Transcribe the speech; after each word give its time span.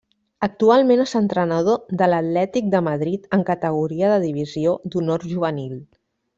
Actualment 0.45 1.03
és 1.03 1.11
entrenador 1.19 1.77
de 1.99 2.07
l'Atlètic 2.13 2.73
de 2.77 2.83
Madrid 2.89 3.29
en 3.39 3.45
categoria 3.53 4.13
de 4.15 4.19
Divisió 4.27 4.77
d'Honor 4.93 5.31
Juvenil. 5.37 5.81